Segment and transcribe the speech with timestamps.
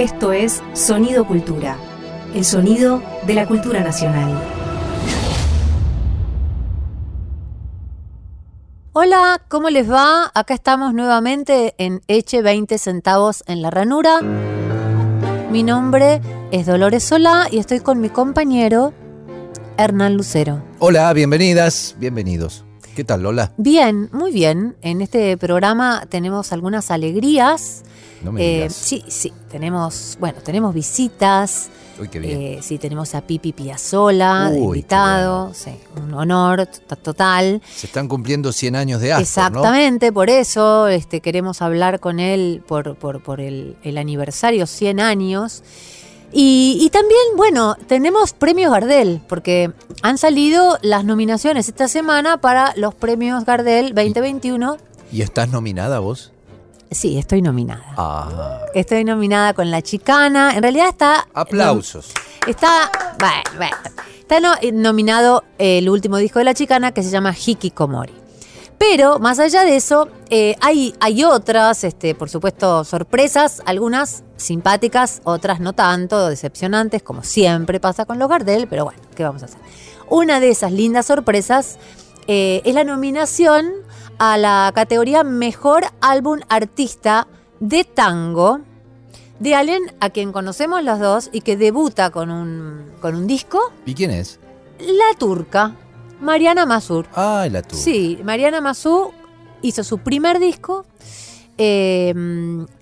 [0.00, 1.76] Esto es Sonido Cultura,
[2.34, 4.32] el sonido de la cultura nacional.
[8.94, 10.30] Hola, ¿cómo les va?
[10.32, 14.22] Acá estamos nuevamente en Eche 20 centavos en la ranura.
[15.50, 18.94] Mi nombre es Dolores Solá y estoy con mi compañero
[19.76, 20.62] Hernán Lucero.
[20.78, 22.64] Hola, bienvenidas, bienvenidos.
[22.94, 23.52] ¿Qué tal, Lola?
[23.56, 24.76] Bien, muy bien.
[24.82, 27.82] En este programa tenemos algunas alegrías.
[28.22, 28.74] No me Eh, digas.
[28.74, 31.70] sí, sí, tenemos, bueno, tenemos visitas.
[31.98, 32.40] Uy, qué bien.
[32.40, 35.52] Eh, sí, tenemos a Pipi Piazzola invitado.
[35.54, 35.70] Sí,
[36.02, 36.66] un honor
[37.02, 37.62] total.
[37.74, 42.62] Se están cumpliendo 100 años de Astor, Exactamente, por eso este, queremos hablar con él
[42.66, 45.62] por, por, por el, el aniversario 100 años.
[46.32, 52.72] Y, y también, bueno, tenemos premios Gardel, porque han salido las nominaciones esta semana para
[52.76, 54.58] los premios Gardel 2021.
[54.58, 54.76] ¿no?
[55.12, 56.32] ¿Y estás nominada vos?
[56.92, 57.84] Sí, estoy nominada.
[57.96, 60.54] Ah, Estoy nominada con La Chicana.
[60.56, 61.26] En realidad está...
[61.34, 62.12] aplausos.
[62.46, 63.76] Está, bueno, bueno.
[64.20, 68.12] Está no- eh, nominado el último disco de La Chicana que se llama Hikikomori.
[68.80, 75.20] Pero más allá de eso, eh, hay, hay otras, este, por supuesto, sorpresas, algunas simpáticas,
[75.24, 79.44] otras no tanto, decepcionantes, como siempre pasa con los Gardel, pero bueno, ¿qué vamos a
[79.44, 79.60] hacer?
[80.08, 81.76] Una de esas lindas sorpresas
[82.26, 83.70] eh, es la nominación
[84.16, 87.28] a la categoría Mejor Álbum Artista
[87.60, 88.60] de Tango
[89.40, 93.60] de alguien a quien conocemos los dos y que debuta con un, con un disco,
[93.84, 94.40] ¿Y quién es?
[94.78, 95.76] La Turca,
[96.20, 97.06] Mariana Mazur.
[97.14, 97.82] Ah, la tuya.
[97.82, 99.12] Sí, Mariana Mazur
[99.62, 100.84] hizo su primer disco,
[101.58, 102.14] eh,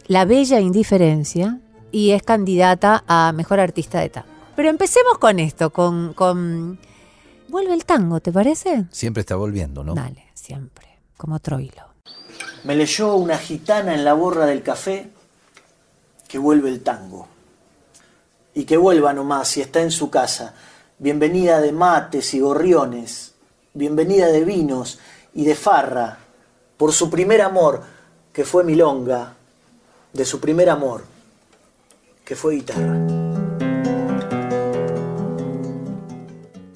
[0.07, 4.29] La Bella Indiferencia, y es candidata a Mejor Artista de Tango.
[4.57, 6.15] Pero empecemos con esto, con...
[6.15, 6.79] con
[7.49, 8.85] Vuelve el tango, ¿te parece?
[8.91, 9.95] Siempre está volviendo, ¿no?
[9.95, 11.83] Dale, siempre, como Troilo.
[12.65, 15.09] Me leyó una gitana en la borra del café
[16.29, 17.27] que vuelve el tango.
[18.53, 20.55] Y que vuelva nomás si está en su casa.
[20.99, 23.28] Bienvenida de mates y gorriones.
[23.75, 24.99] Bienvenida de vinos
[25.35, 26.19] y de farra.
[26.79, 27.83] Por su primer amor,
[28.33, 29.35] que fue milonga.
[30.13, 31.05] De su primer amor,
[32.25, 32.97] que fue guitarra.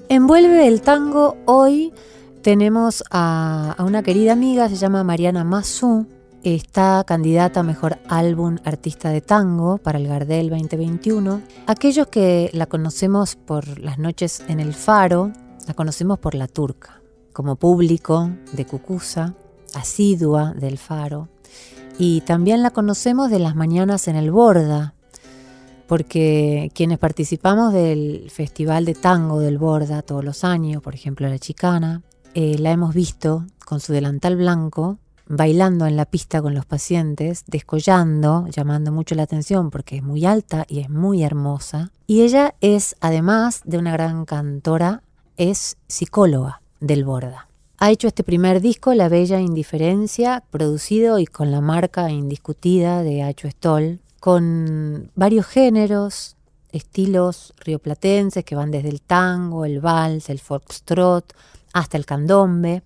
[0.08, 1.94] Envuelve el tango hoy.
[2.42, 6.06] Tenemos a, una querida amiga, se llama Mariana Mazú.
[6.42, 11.40] Está candidata a mejor álbum artista de tango para el Gardel 2021.
[11.66, 15.32] Aquellos que la conocemos por las noches en el Faro,
[15.66, 17.00] la conocemos por la turca,
[17.32, 19.34] como público de Cucusa,
[19.74, 21.28] asidua del Faro.
[21.98, 24.94] Y también la conocemos de las mañanas en el Borda,
[25.86, 31.38] porque quienes participamos del Festival de Tango del Borda todos los años, por ejemplo la
[31.38, 32.02] Chicana,
[32.34, 37.44] eh, la hemos visto con su delantal blanco, bailando en la pista con los pacientes,
[37.46, 41.90] descollando, llamando mucho la atención porque es muy alta y es muy hermosa.
[42.06, 45.02] Y ella es, además de una gran cantora,
[45.50, 47.48] es psicóloga del Borda.
[47.78, 53.24] Ha hecho este primer disco, La Bella Indiferencia, producido y con la marca indiscutida de
[53.24, 56.36] Acho Stoll, con varios géneros,
[56.70, 61.34] estilos rioplatenses que van desde el tango, el vals, el foxtrot,
[61.72, 62.84] hasta el candombe.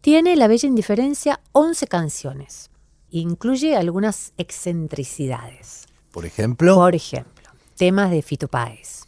[0.00, 2.70] Tiene La Bella Indiferencia 11 canciones.
[3.10, 5.84] Incluye algunas excentricidades.
[6.10, 6.74] Por ejemplo.
[6.74, 9.02] Por ejemplo, temas de Fito Páez.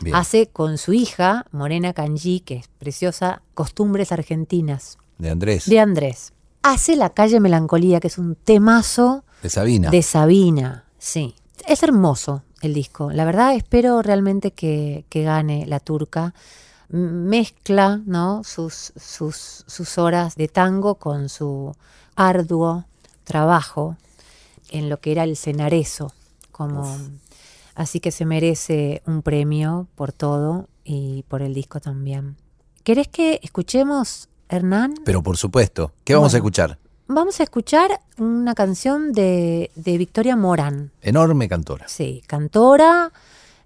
[0.00, 0.14] Bien.
[0.16, 5.66] Hace con su hija, Morena Canji, que es preciosa, Costumbres Argentinas, De Andrés.
[5.66, 6.32] de Andrés.
[6.62, 9.90] Hace La Calle Melancolía, que es un temazo De Sabina.
[9.90, 10.84] de Sabina.
[10.98, 11.34] Sí,
[11.66, 13.10] es hermoso el disco.
[13.12, 16.34] La verdad espero realmente que, que gane la turca.
[16.90, 18.42] Mezcla ¿no?
[18.44, 21.74] sus, sus, sus horas de tango con su
[22.16, 22.86] arduo
[23.24, 23.96] trabajo
[24.70, 26.12] en lo que era el cenarezo.
[26.50, 26.98] Como,
[27.78, 32.36] así que se merece un premio por todo y por el disco también.
[32.82, 34.94] ¿Querés que escuchemos, Hernán?
[35.04, 35.92] Pero por supuesto.
[36.04, 36.78] ¿Qué vamos a escuchar?
[37.06, 40.90] Vamos a escuchar una canción de, de Victoria Morán.
[41.02, 41.86] Enorme cantora.
[41.88, 43.12] Sí, cantora,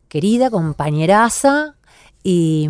[0.08, 1.74] querida, compañeraza
[2.22, 2.68] y,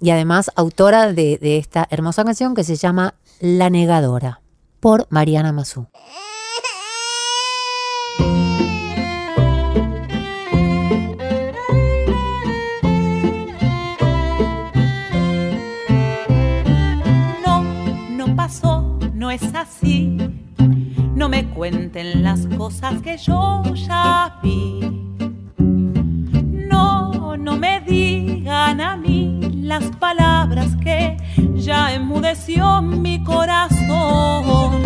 [0.00, 4.40] y además autora de, de esta hermosa canción que se llama La Negadora,
[4.80, 5.86] por Mariana Mazú.
[21.14, 24.80] No me cuenten las cosas que yo ya vi.
[26.68, 31.18] No, no me digan a mí las palabras que
[31.56, 34.80] ya enmudeció mi corazón.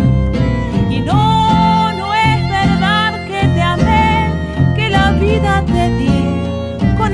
[0.89, 5.63] Y no, no es verdad que te amé, que la vida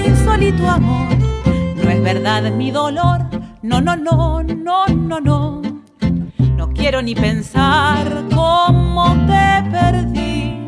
[0.06, 1.16] insólito amor.
[1.76, 3.20] No es verdad mi dolor,
[3.62, 5.71] no, no, no, no, no, no.
[6.76, 10.68] Quiero ni pensar cómo te perdí.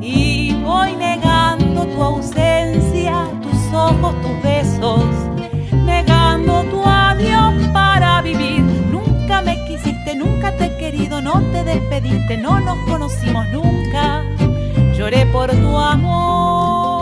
[0.00, 5.04] Y voy negando tu ausencia, tus ojos, tus besos,
[5.84, 8.62] negando tu adiós para vivir.
[8.90, 14.22] Nunca me quisiste, nunca te he querido, no te despediste, no nos conocimos nunca.
[14.96, 16.95] Lloré por tu amor.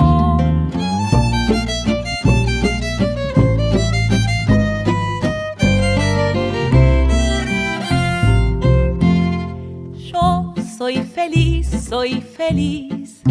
[10.84, 13.22] Soy feliz, soy feliz,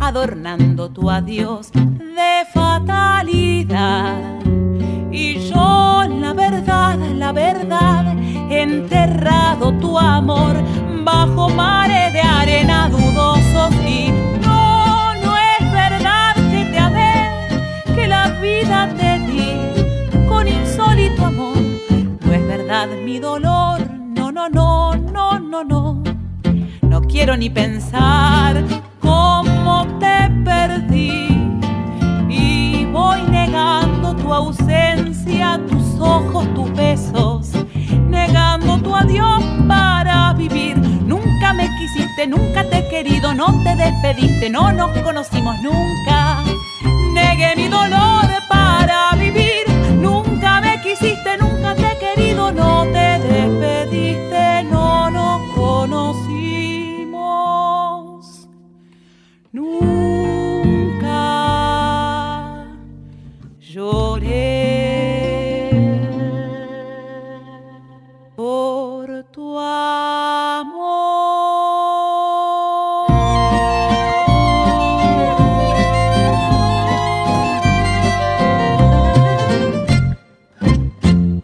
[0.00, 4.18] adornando tu adiós de fatalidad.
[5.12, 8.04] Y yo, la verdad, la verdad,
[8.50, 10.56] enterrado tu amor
[11.04, 14.10] bajo mares de arena dudosos y
[14.42, 17.30] no, no es verdad que te amé,
[17.94, 21.58] que la vida te di con insólito amor.
[22.24, 26.07] No es verdad mi dolor, no, no, no, no, no, no.
[27.00, 28.60] No quiero ni pensar
[29.00, 31.28] cómo te perdí
[32.28, 37.52] y voy negando tu ausencia, tus ojos, tus besos,
[38.08, 40.76] negando tu adiós para vivir.
[40.76, 46.42] Nunca me quisiste, nunca te he querido, no te despediste, no nos conocimos nunca.
[47.12, 49.17] Negué mi dolor para vivir.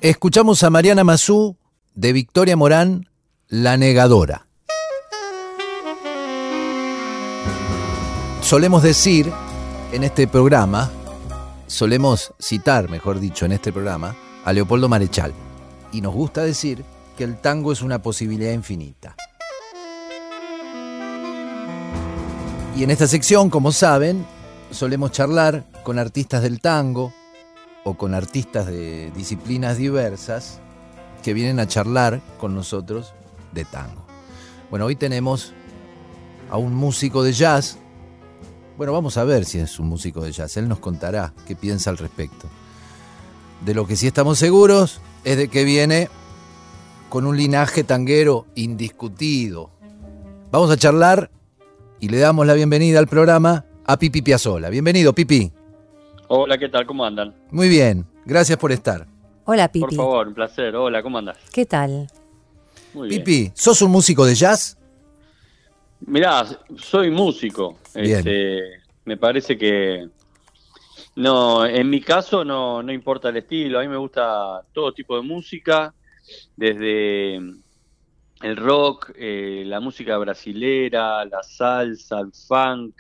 [0.05, 1.57] Escuchamos a Mariana Mazú
[1.95, 3.09] de Victoria Morán,
[3.49, 4.47] La Negadora.
[8.43, 9.33] Solemos decir
[9.93, 10.91] en este programa,
[11.69, 14.15] solemos citar, mejor dicho, en este programa,
[14.45, 15.33] a Leopoldo Marechal.
[15.91, 16.85] Y nos gusta decir
[17.17, 19.17] que el tango es una posibilidad infinita.
[22.77, 24.27] Y en esta sección, como saben,
[24.71, 27.11] solemos charlar con artistas del tango
[27.85, 30.61] o con artistas de disciplinas diversas
[31.23, 33.15] que vienen a charlar con nosotros
[33.53, 34.05] de tango.
[34.71, 35.53] Bueno, hoy tenemos
[36.51, 37.79] a un músico de jazz.
[38.77, 40.57] Bueno, vamos a ver si es un músico de jazz.
[40.57, 42.49] Él nos contará qué piensa al respecto.
[43.65, 46.09] De lo que sí estamos seguros es de que viene
[47.09, 49.71] con un linaje tanguero indiscutido.
[50.51, 51.31] Vamos a charlar
[52.01, 54.69] y le damos la bienvenida al programa a Pipi Piazzola.
[54.71, 55.53] Bienvenido, Pipi.
[56.29, 56.87] Hola, ¿qué tal?
[56.87, 57.35] ¿Cómo andan?
[57.51, 59.07] Muy bien, gracias por estar.
[59.45, 59.81] Hola, Pipi.
[59.81, 60.75] Por favor, un placer.
[60.75, 61.39] Hola, ¿cómo andas?
[61.53, 62.09] ¿Qué tal?
[62.95, 63.25] Muy bien.
[63.25, 64.79] Pipi, ¿sos un músico de jazz?
[66.01, 66.45] Mirá,
[66.77, 67.79] soy músico.
[67.95, 68.19] Bien.
[68.19, 68.61] Este,
[69.05, 70.09] me parece que
[71.17, 73.79] no, en mi caso no, no importa el estilo.
[73.79, 75.95] A mí me gusta todo tipo de música,
[76.57, 82.95] desde el rock, eh, la música brasilera, la salsa, el funk,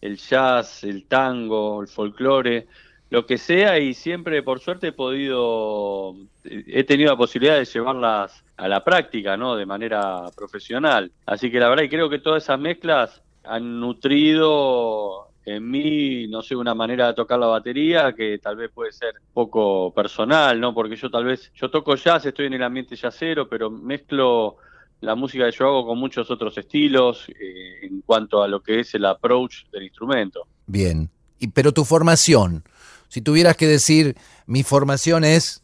[0.00, 2.66] el jazz, el tango, el folclore,
[3.10, 8.44] lo que sea y siempre por suerte he podido, he tenido la posibilidad de llevarlas
[8.56, 9.54] a la práctica, ¿no?
[9.56, 11.12] De manera profesional.
[11.24, 16.42] Así que la verdad y creo que todas esas mezclas han nutrido en mí, no
[16.42, 20.74] sé, una manera de tocar la batería que tal vez puede ser poco personal, ¿no?
[20.74, 24.56] Porque yo tal vez, yo toco jazz, estoy en el ambiente jazzero, pero mezclo
[25.00, 28.80] la música que yo hago con muchos otros estilos eh, en cuanto a lo que
[28.80, 30.46] es el approach del instrumento.
[30.66, 31.10] Bien.
[31.38, 32.64] Y, pero tu formación,
[33.08, 35.62] si tuvieras que decir, mi formación es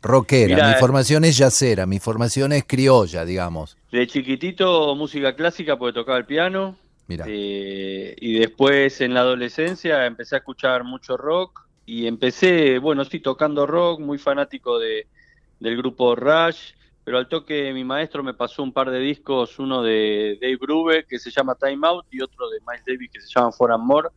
[0.00, 3.76] rockera, mi eh, formación es jazzera, mi formación es criolla, digamos.
[3.92, 6.76] De chiquitito música clásica porque tocaba el piano.
[7.08, 7.24] Mira.
[7.28, 13.20] Eh, y después en la adolescencia empecé a escuchar mucho rock y empecé, bueno, sí,
[13.20, 15.06] tocando rock, muy fanático de,
[15.60, 16.72] del grupo Rush,
[17.06, 21.06] pero al toque mi maestro me pasó un par de discos, uno de Dave Brubeck
[21.06, 23.84] que se llama Time Out y otro de Miles Davis que se llama For and
[23.84, 24.08] More,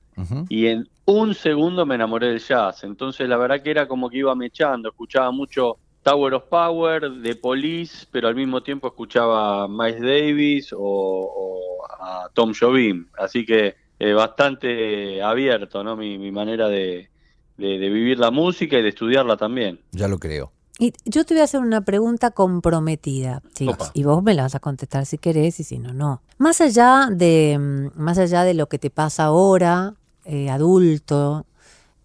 [0.50, 2.84] y en un segundo me enamoré del jazz.
[2.84, 7.36] Entonces la verdad que era como que iba mechando, escuchaba mucho Tower of Power, de
[7.36, 13.05] Police, pero al mismo tiempo escuchaba a Miles Davis o, o a Tom Jobim.
[13.17, 15.96] Así que eh, bastante abierto, ¿no?
[15.96, 17.10] Mi, mi manera de,
[17.58, 19.79] de- de vivir la música y de estudiarla también.
[19.91, 20.51] Ya lo creo.
[20.81, 23.91] Y yo te voy a hacer una pregunta comprometida, Opa.
[23.93, 26.21] y vos me la vas a contestar si querés y si no, no.
[26.38, 31.45] Más allá de, mm, más allá de lo que te pasa ahora, eh, adulto,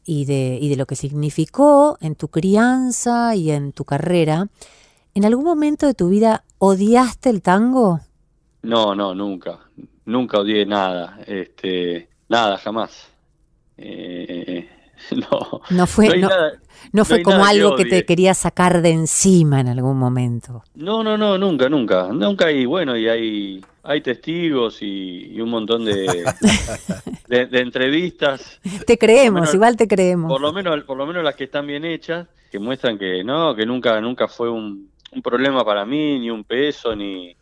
[0.05, 4.49] y de, y de lo que significó en tu crianza y en tu carrera,
[5.15, 8.01] ¿en algún momento de tu vida odiaste el tango?
[8.63, 9.61] No, no, nunca.
[10.05, 11.21] Nunca odié nada.
[11.27, 13.09] Este, nada, jamás.
[13.77, 14.69] Eh,
[15.31, 16.53] no, No fue, no nada-
[17.05, 18.05] fue como que algo que, te odie.
[18.07, 20.63] querías sacar de encima en algún momento.
[20.75, 22.09] No, no, no, nunca, nunca.
[22.13, 26.25] Nunca hay, bueno, y hay, hay testigos y, y un montón de,
[27.29, 30.31] de, de entrevistas, Te creemos, menos- igual te creemos.
[30.31, 33.55] por lo menos, por lo menos las que están bien hechas, que muestran que no,
[33.55, 37.35] que nunca, nunca fue un, un problema para mí, ni un peso, ni,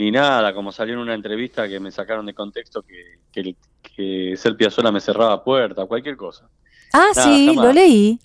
[0.00, 4.34] ni nada, como salió en una entrevista que me sacaron de contexto que, que, que
[4.36, 6.48] ser Piazzolla me cerraba puertas, cualquier cosa.
[6.92, 7.66] Ah, Nada, sí, jamás.
[7.66, 8.18] lo leí.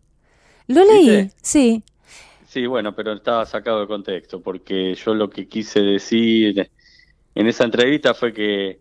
[0.67, 1.35] Lo leí, ¿Viste?
[1.41, 1.83] sí.
[2.47, 6.71] Sí, bueno, pero estaba sacado de contexto, porque yo lo que quise decir
[7.35, 8.79] en esa entrevista fue que,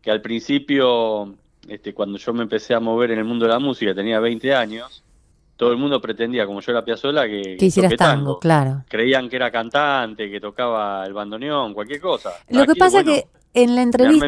[0.00, 1.34] que al principio,
[1.68, 4.54] este, cuando yo me empecé a mover en el mundo de la música, tenía 20
[4.54, 5.02] años,
[5.60, 8.82] todo el mundo pretendía, como yo era Piazzolla, que, Que hicieras tango, claro.
[8.88, 12.30] Creían que era cantante, que tocaba el bandoneón, cualquier cosa.
[12.48, 14.24] Lo que pasa bueno, que en la entrevista...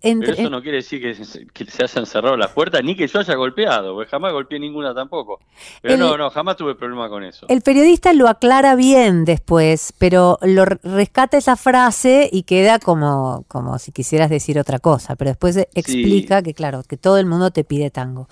[0.00, 2.94] entre- Pero eso no quiere decir que se, que se hayan cerrado las puertas, ni
[2.94, 5.40] que yo haya golpeado, porque jamás golpeé ninguna tampoco.
[5.82, 7.46] Pero El- no, no, jamás tuve problema con eso.
[7.48, 13.80] El periodista lo aclara bien después, pero lo rescata esa frase y queda como, como
[13.80, 17.64] si quisieras decir otra cosa, pero después explica que, claro, que todo el mundo te
[17.64, 18.28] pide tango.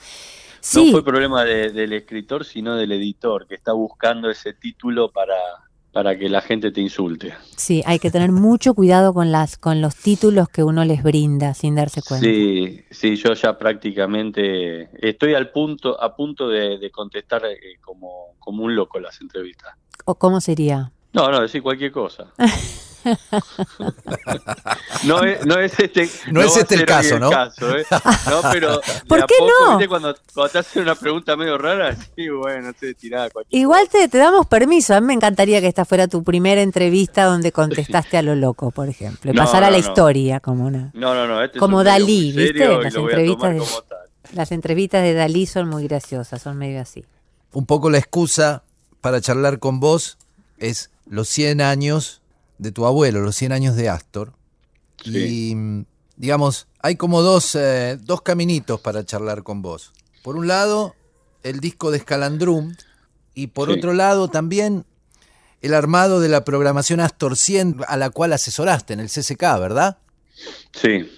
[0.65, 5.11] Sí, No fue problema de- del escritor, sino del editor, que está buscando ese título
[5.11, 5.35] para,
[5.93, 7.35] para que la gente te insulte.
[7.57, 11.53] sí, hay que tener mucho cuidado con las con los títulos que uno les brinda
[11.55, 12.25] sin darse cuenta.
[12.27, 18.35] Sí, sí, yo ya prácticamente estoy al punto, a punto de, de contestar eh, como,
[18.39, 19.75] como un loco las entrevistas.
[20.05, 20.93] ¿O cómo sería?
[21.13, 22.33] No, no, decir cualquier cosa.
[25.05, 27.31] No es, no es este, No es este el caso, ¿no?
[27.31, 27.85] caso, ¿eh?
[28.31, 29.71] No, pero ¿Por qué poco, no?
[29.71, 29.89] ¿viste?
[29.89, 32.95] Cuando, cuando te hacen una pregunta medio rara, sí, bueno, te
[33.51, 34.95] Igual te, te damos permiso.
[34.95, 38.71] A mí me encantaría que esta fuera tu primera entrevista donde contestaste a lo loco,
[38.71, 39.33] por ejemplo.
[39.33, 40.91] Y No, pasar a la historia como una.
[40.95, 41.43] No, no, no.
[41.43, 42.69] Este Como Dalí, ¿viste?
[42.69, 44.35] Las entrevistas de-.
[44.35, 47.05] Las entrevistas de Dalí son muy graciosas, son medio así.
[47.53, 48.63] Un poco la excusa
[49.01, 50.17] para charlar con vos
[50.59, 52.22] es los 100 años
[52.63, 54.33] de tu abuelo, los 100 años de Astor.
[55.05, 55.11] Sí.
[55.55, 55.85] Y,
[56.17, 59.93] digamos, hay como dos, eh, dos caminitos para charlar con vos.
[60.23, 60.95] Por un lado,
[61.43, 62.75] el disco de Scalandrum
[63.35, 63.75] y por Sí.
[63.79, 64.85] otro lado también
[65.61, 69.99] el armado de la programación Astor 100 a la cual asesoraste en el CCK, ¿verdad?
[70.73, 71.09] Sí,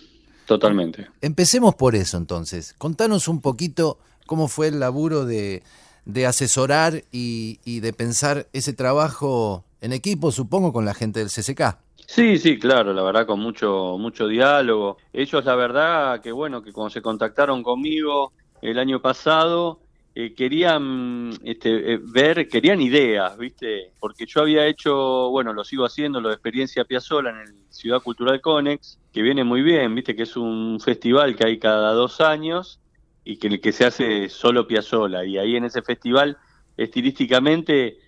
[0.47, 1.09] totalmente.
[1.21, 2.75] Empecemos por eso entonces.
[2.79, 5.63] Contanos un poquito cómo fue el laburo de,
[6.05, 11.29] de asesorar y, y de pensar ese trabajo en equipo, supongo, con la gente del
[11.29, 11.79] CCK.
[12.07, 14.99] Sí, sí, claro, la verdad con mucho mucho diálogo.
[15.13, 19.81] Ellos la verdad que bueno, que cuando se contactaron conmigo el año pasado
[20.15, 23.93] eh, querían este, eh, ver, querían ideas, ¿viste?
[23.99, 28.01] Porque yo había hecho, bueno, lo sigo haciendo, lo de Experiencia Piazzola en el Ciudad
[28.01, 30.15] Cultural Conex, que viene muy bien, ¿viste?
[30.15, 32.81] Que es un festival que hay cada dos años
[33.25, 35.25] y que, que se hace solo Piazzola.
[35.25, 36.37] Y ahí en ese festival,
[36.76, 37.99] estilísticamente,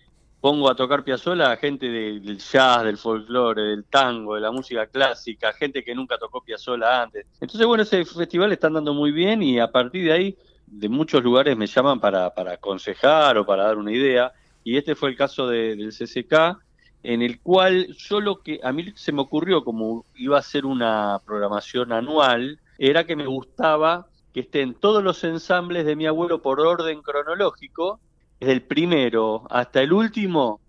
[0.41, 4.51] pongo a tocar Piazzolla a gente de- del jazz, del folclore, del tango, de la
[4.53, 7.27] música clásica, gente que nunca tocó Piazzolla antes.
[7.41, 11.23] Entonces, bueno, ese festival está andando muy bien y a partir de ahí, de muchos
[11.23, 14.33] lugares me llaman para, para aconsejar o para dar una idea.
[14.65, 16.59] Y este fue el caso de- del CCK,
[17.03, 20.67] en el cual yo lo que a mí se me ocurrió, como iba a ser
[20.67, 24.07] una programación anual, era que me gustaba
[24.37, 28.01] que estén todos los ensambles de mi abuelo por orden cronológico,
[28.39, 30.61] desde el primero hasta el último,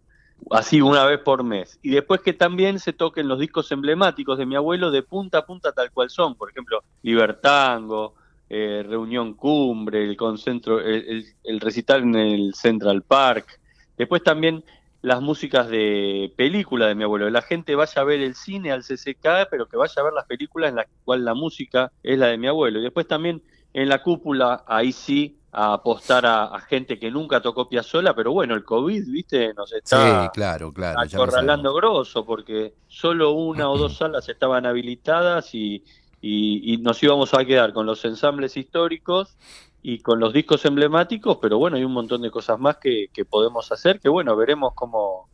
[0.52, 1.78] así una vez por mes.
[1.82, 5.46] Y después que también se toquen los discos emblemáticos de mi abuelo de punta a
[5.46, 8.16] punta tal cual son, por ejemplo, Libertango,
[8.50, 13.60] eh, Reunión Cumbre, el, concentro, el, el- el recital en el Central Park.
[13.98, 14.64] Después también
[15.02, 17.30] las músicas de película de mi abuelo.
[17.30, 20.26] La gente vaya a ver el cine al CCK, pero que vaya a ver las
[20.26, 22.80] películas en las cuales la música es la de mi abuelo.
[22.80, 23.44] Y después también
[23.74, 28.32] en la cúpula, ahí sí, a apostar a, a gente que nunca tocó Piazzolla, pero
[28.32, 31.02] bueno, el COVID, viste, nos está sí, claro, claro.
[31.04, 35.84] acorralando grosso, porque solo una o dos salas estaban habilitadas y,
[36.22, 39.38] y- y nos íbamos a quedar con los ensambles históricos
[39.82, 43.26] y con los discos emblemáticos, pero bueno, hay un montón de cosas más que, que
[43.26, 45.30] podemos hacer, que bueno, veremos cómo,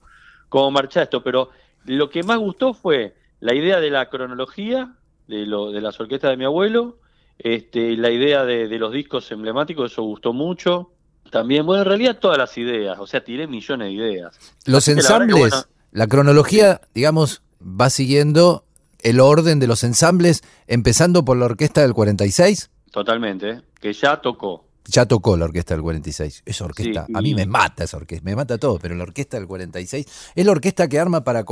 [0.50, 1.50] cómo marcha esto, pero
[1.86, 4.96] lo que más gustó fue la idea de la cronología
[5.28, 7.00] de, lo, de las orquestas de mi abuelo,
[7.40, 10.92] este, la idea de, de los discos emblemáticos, eso gustó mucho.
[11.32, 14.38] También, bueno, en realidad todas las ideas, o sea, tiré millones de ideas.
[14.66, 15.56] Los Así la ensambles, bueno,
[15.92, 18.66] la cronología, digamos, va siguiendo
[19.02, 22.70] el orden de los ensambles, empezando por la orquesta del 46.
[22.92, 23.62] Totalmente, ¿eh?
[23.82, 24.66] que ya tocó.
[24.86, 26.44] Ya tocó la orquesta del 46.
[26.46, 29.04] Esa orquesta, Sí, a mí y- me mata esa orquesta, me mata todo, pero la
[29.04, 31.46] orquesta del 46 es la orquesta que arma para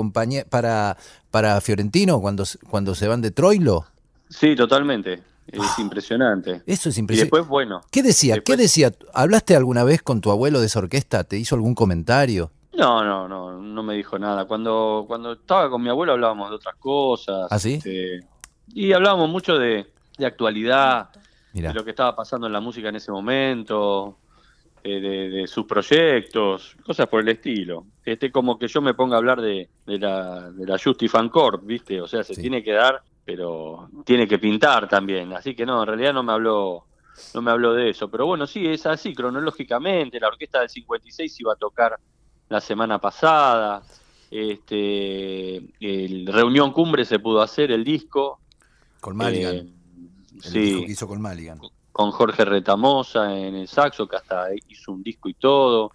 [0.50, 0.98] para
[1.32, 3.86] para Fiorentino cuando cuando se van de Troilo.
[4.30, 5.24] Sí, totalmente.
[5.51, 6.62] Es impresionante.
[6.65, 7.36] Eso es Y impresionante.
[7.36, 7.81] después, bueno.
[7.91, 8.36] ¿Qué decía?
[8.36, 8.91] después- ¿Qué decía?
[9.13, 11.24] ¿Hablaste alguna vez con tu abuelo de esa orquesta?
[11.24, 12.51] ¿Te hizo algún comentario?
[12.74, 14.46] No, no, no, no me dijo nada.
[14.46, 17.48] Cuando, cuando estaba con mi abuelo hablábamos de otras cosas.
[17.51, 17.74] ¿Ah, sí?
[17.75, 18.22] este,
[18.74, 21.10] y hablábamos mucho de, de actualidad,
[21.53, 24.17] de lo que estaba pasando en la música en ese momento,
[24.84, 27.86] eh, de, de sus proyectos, cosas por el estilo.
[28.05, 30.77] Este, como que yo me ponga a hablar de, de la, de la
[31.63, 32.01] ¿viste?
[32.01, 32.41] O sea, se Sí.
[32.41, 35.34] tiene que dar, pero tiene que pintar también.
[35.34, 36.86] Así que no, en realidad no me habló
[37.34, 38.10] no me habló de eso.
[38.10, 40.20] Pero bueno, sí, es así, cronológicamente.
[40.20, 41.98] La orquesta del 56 iba a tocar
[42.50, 43.84] la semana pasada.
[44.30, 48.40] Este, el Reunión Cumbre se pudo hacer, el disco.
[49.00, 49.56] con Maligan.
[49.56, 49.74] Eh,
[50.36, 51.60] el sí, disco que hizo con Maligan.
[51.92, 55.92] con Jorge Retamosa en el saxo, que hasta hizo un disco y todo.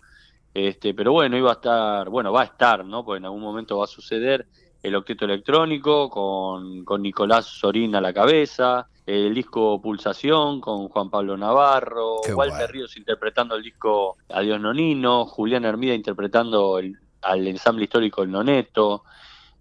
[0.53, 3.05] Este, pero bueno, iba a estar, bueno, va a estar, ¿no?
[3.05, 4.47] Porque en algún momento va a suceder
[4.87, 11.11] el octeto electrónico con, con Nicolás Sorín a la cabeza, el disco Pulsación con Juan
[11.11, 12.73] Pablo Navarro, Qué Walter bueno.
[12.73, 19.03] Ríos interpretando el disco Adiós Nonino, Julián Hermida interpretando el, al ensamble histórico El Noneto,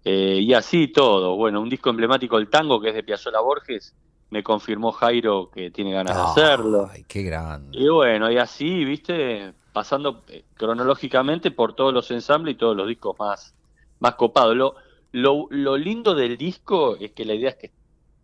[0.04, 1.34] eh, y así todo.
[1.34, 3.96] Bueno, un disco emblemático del tango que es de Piazzolla Borges,
[4.30, 6.88] me confirmó Jairo que tiene ganas de hacerlo.
[6.88, 7.76] Ay, qué grande.
[7.76, 12.86] Y bueno, y así, viste, pasando eh, cronológicamente por todos los ensambles y todos los
[12.86, 13.56] discos más,
[13.98, 14.54] más copados.
[14.54, 17.72] Lo, lo, lo lindo del disco es que la idea es que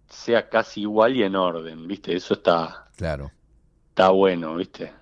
[0.09, 3.31] sea casi igual y en orden, viste, eso está, Claro.
[3.91, 4.93] está bueno, viste.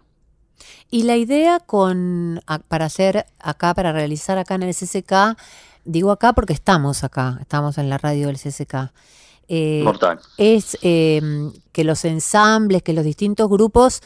[0.91, 5.37] Y la idea con para hacer acá, para realizar acá en el CCK,
[5.85, 8.93] digo acá porque estamos acá, estamos en la radio del CCK.
[9.49, 10.21] eh, Mortal.
[10.37, 11.21] es eh,
[11.73, 14.01] que los ensambles, que los distintos grupos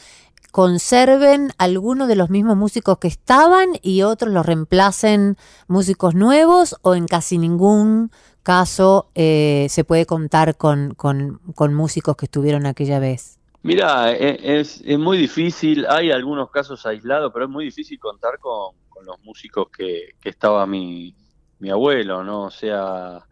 [0.55, 5.35] conserven algunos de los mismos músicos que estaban y otros los reemplacen
[5.67, 8.09] músicos nuevos o en casi ningún
[8.41, 13.37] caso eh, se puede contar con, con- con músicos que estuvieron aquella vez.
[13.63, 18.39] Mira, e- es, es muy difícil, hay algunos casos aislados, pero es muy difícil contar
[18.39, 21.13] con, con los músicos que, que estaba mi,
[21.59, 22.43] mi abuelo, ¿no?
[22.43, 23.25] O sea,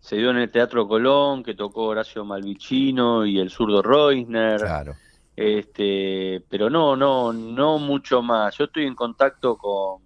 [0.00, 4.94] se dio en el Teatro Colón, que tocó Horacio Malvicino y el zurdo Reusner, Claro.
[5.36, 8.56] Este, pero no, no, no mucho más.
[8.56, 10.02] Yo estoy en contacto con,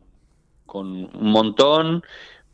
[0.66, 2.02] con un montón.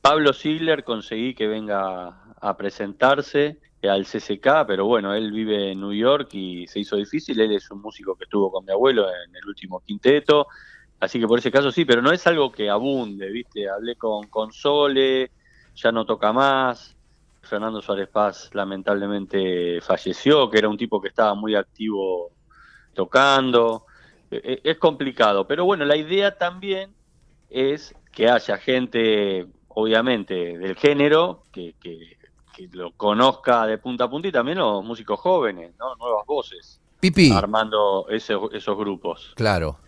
[0.01, 3.59] Pablo Ziegler conseguí que venga a presentarse
[3.89, 7.41] al CCK, pero bueno, él vive en New York y se hizo difícil.
[7.41, 10.47] Él es un músico que estuvo con mi abuelo en el último quinteto,
[11.01, 13.69] así que por ese caso sí, pero no es algo que abunde, ¿viste?
[13.69, 15.31] Hablé con, con Sole,
[15.75, 16.97] ya no toca más.
[17.43, 22.33] Fernando Suárez Paz lamentablemente falleció, que era un tipo que estaba muy activo
[22.97, 23.85] tocando.
[24.31, 26.93] E- e- Es complicado, pero bueno, la idea también
[27.49, 32.17] es que haya gente, obviamente, del género, que, que-
[32.57, 35.95] que lo conozca de punta a punta y también los músicos jóvenes, ¿no?
[35.97, 39.33] Nuevas voces, Pipi, armando esos, esos grupos.
[39.37, 39.79] claro.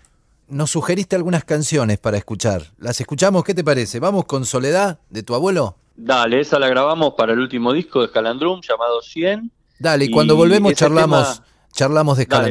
[0.51, 2.62] Nos sugeriste algunas canciones para escuchar.
[2.79, 3.44] ¿Las escuchamos?
[3.44, 4.01] ¿Qué te parece?
[4.01, 5.77] ¿Vamos con Soledad de tu abuelo?
[5.94, 9.51] Dale, esa la grabamos para el último disco de Calandrum llamado 100.
[9.79, 12.44] Dale, y cuando volvemos ese charlamos, tema- charlamos de Dale.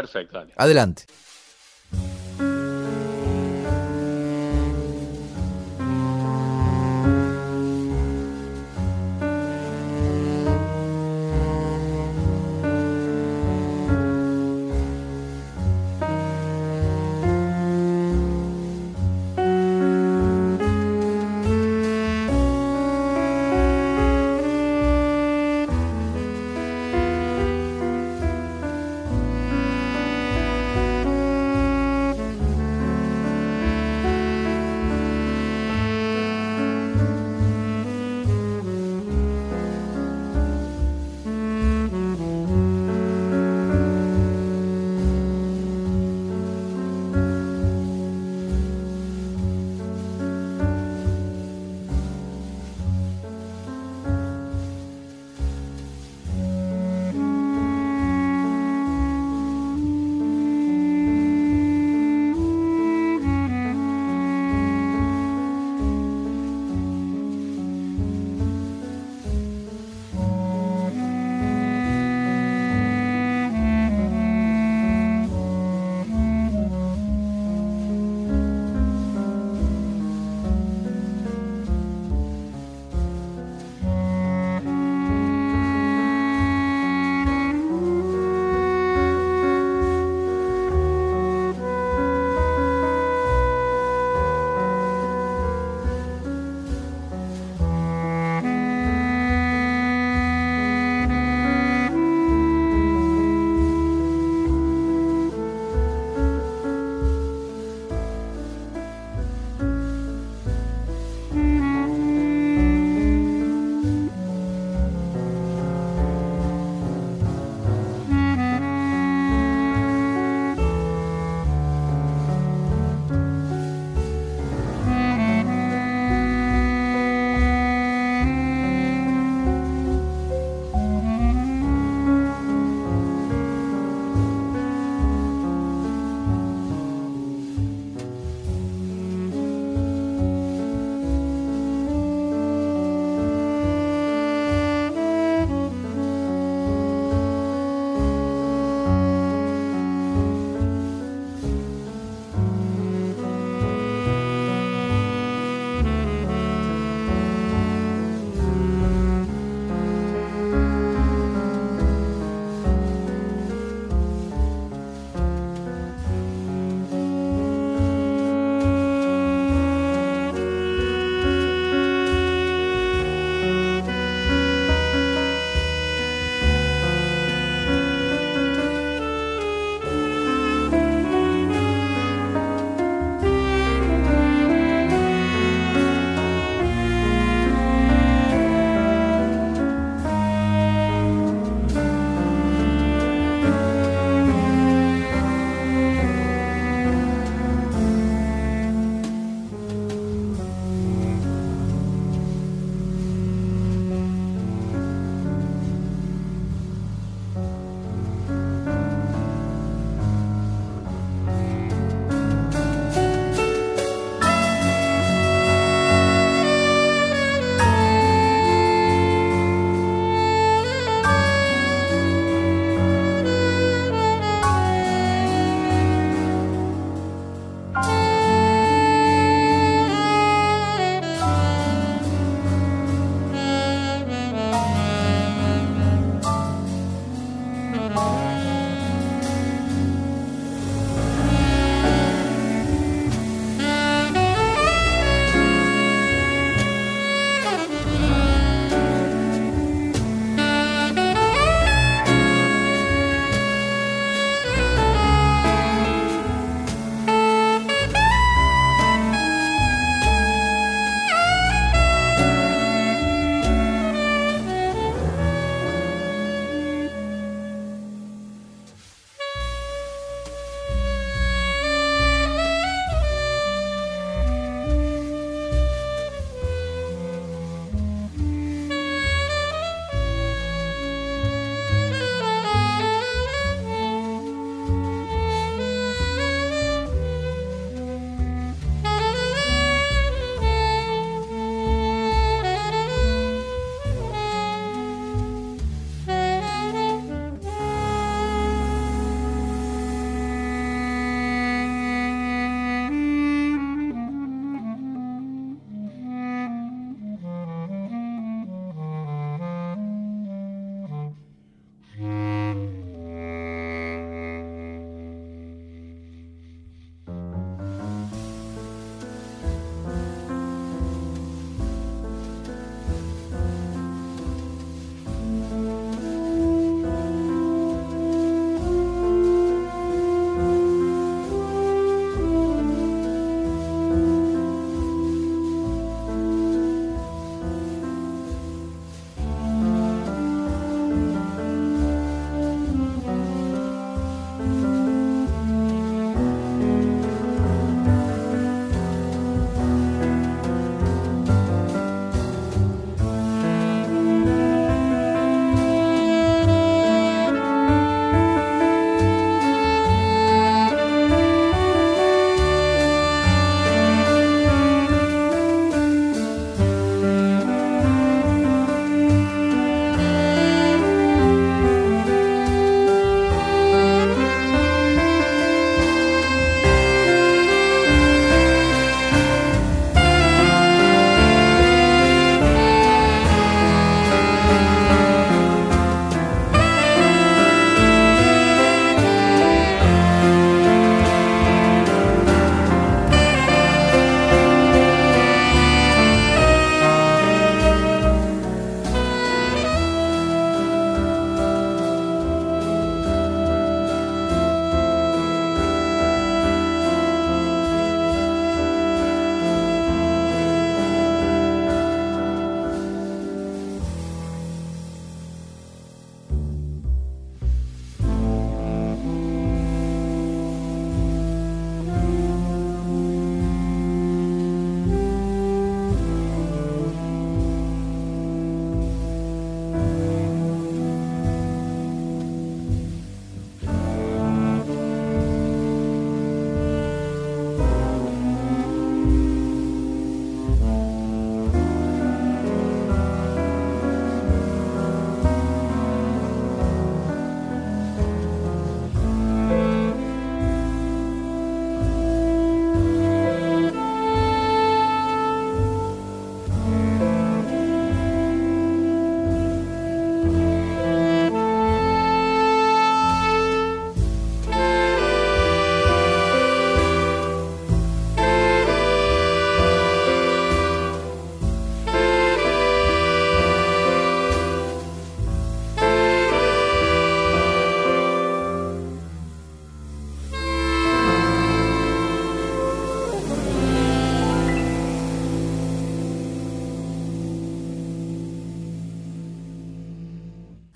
[0.00, 0.52] Perfecto, dale.
[0.54, 1.04] Adelante.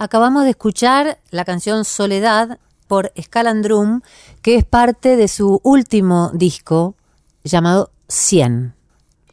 [0.07, 4.01] Acabamos de escuchar la canción Soledad por Scalandrum,
[4.43, 6.97] que es parte de su último disco
[7.45, 8.75] llamado 100.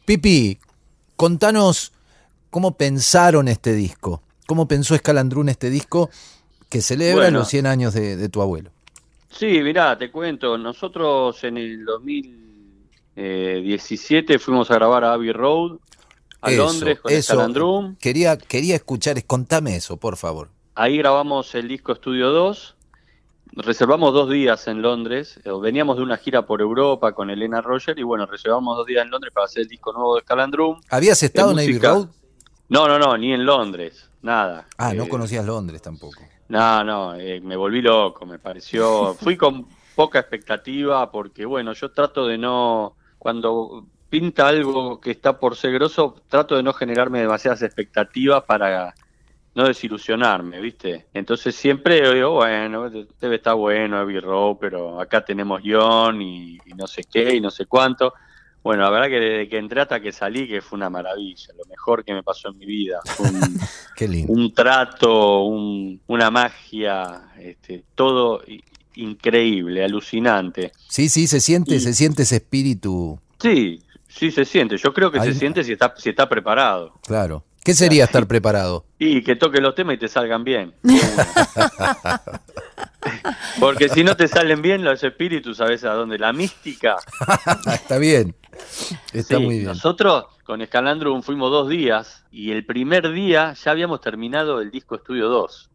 [0.05, 0.59] Pipi,
[1.15, 1.91] contanos
[2.51, 4.21] cómo pensaron este disco.
[4.45, 6.11] ¿Cómo pensó Escalandrún este disco
[6.69, 7.39] que celebra Bueno.
[7.39, 8.69] los 100 años de, de tu abuelo?
[9.31, 15.79] Sí, mirá, te cuento, nosotros en el 2017 fuimos a grabar a Abbey Road,
[16.41, 17.33] a Eso, Londres con eso.
[17.33, 17.95] Scalandrum.
[17.95, 20.49] Quería, quería escuchar, contame eso, por favor.
[20.81, 22.77] Ahí grabamos el disco Estudio 2.
[23.51, 25.37] Reservamos dos días en Londres.
[25.43, 29.03] eh, Veníamos de una gira por Europa con Elena Roger y bueno, reservamos dos días
[29.03, 30.79] en Londres para hacer el disco nuevo de Scalandrum.
[30.89, 31.79] ¿Habías estado en Abbey.
[31.79, 32.07] Road?
[32.69, 34.67] No, no, no, ni en Londres, nada.
[34.77, 36.21] Ah, no Eh, conocías Londres tampoco.
[36.47, 39.13] No, no, eh, me volví loco, me pareció.
[39.19, 42.95] Fui con poca expectativa porque, bueno, yo trato de no.
[43.17, 48.95] Cuando pinta algo que está por ser grosso, trato de no generarme demasiadas expectativas para
[49.55, 51.07] no desilusionarme, ¿viste?
[51.13, 56.73] Entonces siempre digo, bueno, debe estar bueno Abbey Road, pero acá tenemos John y, y
[56.75, 58.13] no sé qué y no sé cuánto.
[58.63, 61.65] Bueno, la verdad que desde que entré hasta que salí, que fue una maravilla, lo
[61.65, 62.99] mejor que me pasó en mi vida.
[63.05, 63.39] Fue un,
[63.95, 64.31] Qué lindo.
[64.33, 68.41] un trato, un- una magia, este, todo
[68.95, 70.71] increíble, alucinante.
[70.89, 74.75] Sí, sí, se siente, Y- se siente ese espíritu, Sí, sí se siente.
[74.77, 76.93] Yo creo que se siente si está, si está preparado.
[77.05, 77.43] claro.
[77.63, 78.85] ¿Qué sería estar preparado?
[78.97, 80.73] Y que toque los temas y te salgan bien.
[83.59, 86.17] Porque si no te salen bien los espíritus, ¿sabes a dónde?
[86.17, 86.97] La mística.
[87.73, 88.35] Está bien.
[89.13, 89.67] Está Sí, muy bien.
[89.67, 94.95] Nosotros con Escalandrum fuimos dos días y el primer día ya habíamos terminado el disco
[94.95, 95.69] Estudio 2.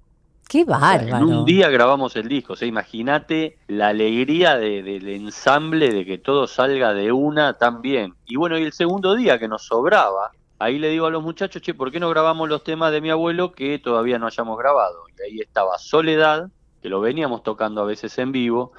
[0.49, 1.17] ¡Qué O sea, bárbaro!
[1.17, 2.53] en un día grabamos el disco.
[2.53, 7.81] O sea, imagínate la alegría de- del ensamble de que todo salga de una tan
[7.81, 8.15] bien.
[8.27, 11.63] Y bueno, y el segundo día que nos sobraba, ahí le digo a los muchachos,
[11.63, 15.05] che, ¿por qué no grabamos los temas de mi abuelo que todavía no hayamos grabado?
[15.19, 16.49] Y ahí estaba Soledad,
[16.83, 18.73] que lo veníamos tocando a veces en vivo,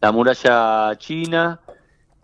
[0.00, 1.60] La Muralla China,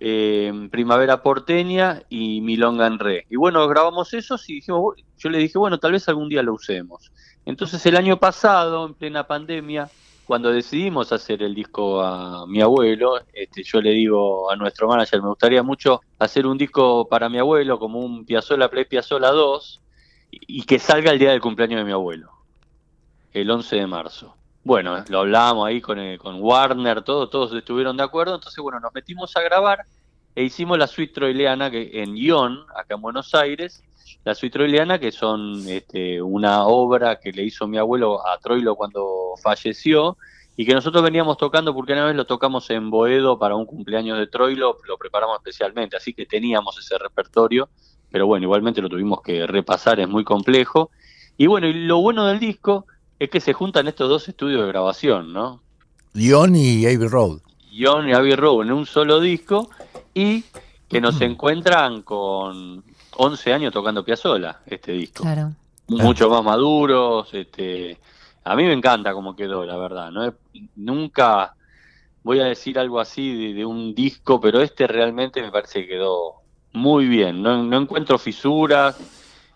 [0.00, 3.26] eh, Primavera Porteña y Milonga en Re.
[3.30, 6.42] Y bueno, grabamos esos y dijimos, "Bu- yo le dije, bueno, tal vez algún día
[6.42, 7.10] lo usemos.
[7.46, 9.88] Entonces el año pasado, en plena pandemia,
[10.26, 15.22] cuando decidimos hacer el disco a mi abuelo, este, yo le digo a nuestro manager,
[15.22, 19.80] me gustaría mucho hacer un disco para mi abuelo, como un Piazzolla Play Piazzolla 2,
[20.30, 22.30] y, que salga el día del cumpleaños de mi abuelo,
[23.32, 24.36] el 11 de marzo.
[24.64, 28.80] Bueno, lo hablábamos ahí con, eh, con Warner, todo, todos estuvieron de acuerdo, entonces bueno,
[28.80, 29.84] nos metimos a grabar
[30.34, 33.82] e hicimos la suite troileana que, en Ion, acá en Buenos Aires,
[34.24, 38.74] la suite troileana, que son este, una obra que le hizo mi abuelo a Troilo
[38.74, 40.16] cuando falleció
[40.56, 44.18] y que nosotros veníamos tocando porque una vez lo tocamos en Boedo para un cumpleaños
[44.18, 47.68] de Troilo, lo preparamos especialmente, así que teníamos ese repertorio,
[48.10, 50.90] pero bueno, igualmente lo tuvimos que repasar, es muy complejo.
[51.36, 52.86] Y bueno, y lo bueno del disco
[53.18, 55.60] es que se juntan estos dos estudios de grabación, ¿no?
[56.12, 57.40] Lyon y Abbey Road.
[57.78, 59.68] John y Abbey Road en un solo disco
[60.12, 60.44] y
[60.88, 62.82] que nos encuentran con
[63.16, 65.22] 11 años tocando Piazzolla, este disco.
[65.22, 65.52] Claro.
[65.88, 67.98] Mucho más maduros, este,
[68.44, 70.34] a mí me encanta cómo quedó, la verdad, no es-
[70.76, 71.54] nunca
[72.22, 75.88] voy a decir algo así de, de un disco, pero este realmente me parece que
[75.88, 76.36] quedó
[76.72, 78.98] muy bien, no, no encuentro fisuras,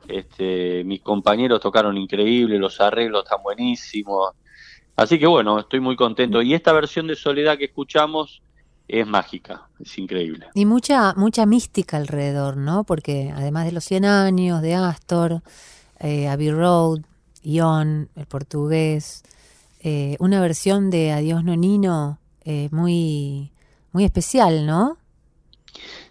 [0.06, 4.32] este, mis compañeros tocaron increíble, los arreglos están buenísimos,
[4.98, 6.42] así que bueno, estoy muy contento.
[6.42, 8.42] Y esta versión de Soledad que escuchamos
[8.88, 10.46] es mágica, es increíble.
[10.54, 12.84] Y mucha, mucha mística alrededor, ¿no?
[12.84, 15.42] Porque además de los 100 años de Astor,
[16.00, 17.00] eh, Abbey Road,
[17.42, 19.22] Ion, el portugués,
[19.80, 23.52] eh, una versión de Adiós Nonino eh, muy,
[23.92, 24.98] muy especial, ¿no?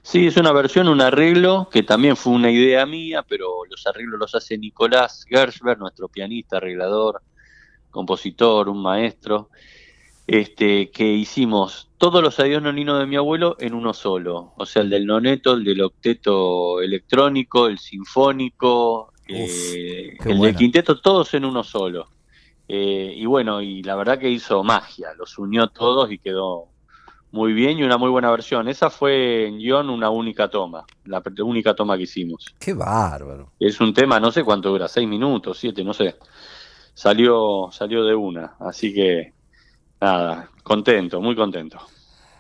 [0.04, 4.20] Sí, es una versión, un arreglo que también fue una idea mía, pero los arreglos
[4.20, 7.22] los hace Nicolás Gershberg, nuestro pianista, arreglador,
[7.98, 9.50] compositor, un maestro,
[10.28, 14.84] este, que hicimos todos los adiós noninos de mi abuelo en uno solo, o sea,
[14.84, 20.44] el del noneto, el del octeto electrónico, el sinfónico, eh, el bueno.
[20.44, 22.08] del quinteto, todos en uno solo.
[22.68, 26.68] Eh, y bueno, y la verdad que hizo magia, los unió todos y quedó
[27.32, 28.68] muy bien y una muy buena versión.
[28.68, 32.54] Esa fue en guion una única toma, la única toma que hicimos.
[32.60, 33.54] Qué bárbaro.
[33.60, 36.16] Es un tema, no sé cuánto dura, seis minutos, siete, no sé.
[36.98, 39.32] Salió, salió de una, así que
[40.02, 41.78] nada, contento, muy contento.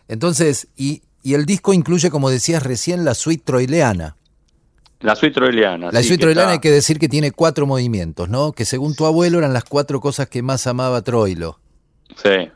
[0.08, 4.16] Entonces, y, y el disco incluye, como decías recién, la suite troileana.
[5.00, 5.92] La suite troileana.
[5.92, 8.52] La sí, suite troileana hay que decir que tiene cuatro movimientos, ¿no?
[8.52, 11.60] Que según tu abuelo eran las cuatro cosas que más amaba Troilo.
[12.16, 12.50] Sí,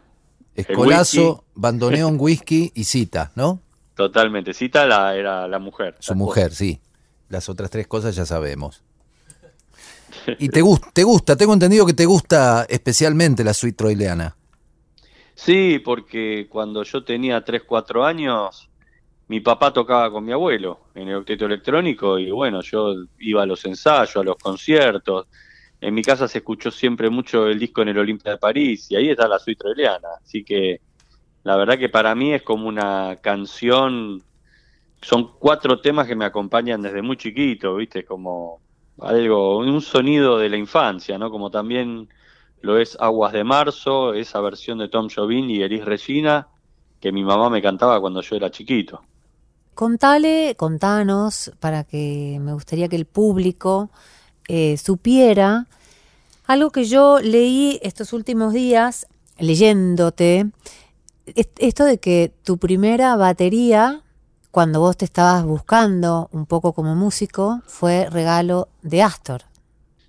[0.56, 3.62] Escolazo, bandoneón, whisky y cita, ¿no?
[3.94, 4.56] totalmente.
[4.56, 5.98] Cita la, era la mujer.
[6.00, 6.82] Su mujer, sí.
[7.30, 8.82] Las otras tres cosas ya sabemos.
[10.40, 14.36] Y te, gusta, te gusta, tengo entendido que te gusta especialmente la suite troileana.
[15.34, 18.70] Sí, porque cuando yo tenía 3, 4 años,
[19.28, 23.46] mi papá tocaba con mi abuelo en el octeto electrónico y bueno, yo iba a
[23.46, 25.28] los ensayos, a los conciertos.
[25.80, 28.98] En mi casa se escuchó siempre mucho el disco en el Olimpia de París y
[28.98, 30.10] ahí está la suite troileana.
[30.22, 30.82] Así que
[31.44, 34.22] la verdad que para mí es como una canción,
[35.02, 38.04] son cuatro temas que me acompañan desde muy chiquito, ¿viste?
[38.04, 38.60] Como
[39.00, 41.32] algo, un sonido de la infancia, ¿no?
[41.32, 42.10] Como también
[42.62, 46.48] lo es Aguas de Marzo, esa versión de Tom Jobim y Elis Regina,
[47.00, 49.02] que mi mamá me cantaba cuando yo era chiquito.
[49.74, 53.90] Contale, contanos, para que me gustaría que el público
[54.48, 55.68] eh, supiera
[56.46, 59.08] algo que yo leí estos últimos días,
[59.40, 60.48] leyéndote,
[61.26, 64.02] esto de que tu primera batería,
[64.52, 69.42] cuando vos te estabas buscando un poco como músico, fue regalo de Astor.